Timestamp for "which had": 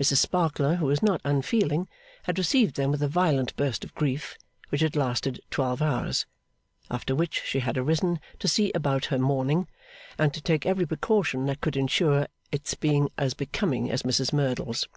4.70-4.96